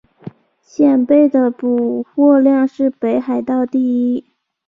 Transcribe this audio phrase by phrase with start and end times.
[0.65, 4.25] 蚬贝的补获量是北海道第一。